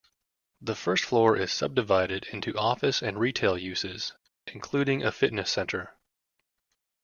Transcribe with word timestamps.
The 0.61 0.73
first 0.75 1.03
floor 1.05 1.37
is 1.37 1.51
sub-divided 1.51 2.23
into 2.31 2.57
office 2.57 3.03
and 3.03 3.19
retail 3.19 3.55
uses, 3.55 4.13
including 4.47 5.03
a 5.03 5.11
fitness 5.11 5.51
centre. 5.51 5.95